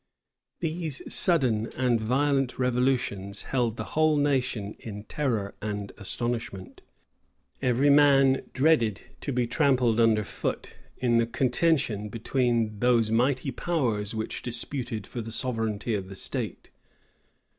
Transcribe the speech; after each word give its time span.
These 0.61 1.13
sudden 1.13 1.67
and 1.77 2.01
violent 2.01 2.57
revolutions 2.57 3.43
held 3.43 3.77
the 3.77 3.83
whole 3.93 4.17
nation 4.17 4.75
in 4.79 5.03
terror 5.03 5.53
and 5.61 5.91
astonishment. 5.95 6.81
Every 7.61 7.91
man 7.91 8.49
dreaded 8.51 9.01
to 9.21 9.31
be 9.31 9.45
trampled 9.45 9.99
under 9.99 10.23
foot, 10.23 10.75
in 10.97 11.17
the 11.17 11.27
contention 11.27 12.09
between 12.09 12.79
those 12.79 13.11
mighty 13.11 13.51
powers 13.51 14.15
which 14.15 14.41
disputed 14.41 15.05
for 15.05 15.21
the 15.21 15.31
sovereignty 15.31 15.93
of 15.93 16.09
the 16.09 16.15
state. 16.15 16.71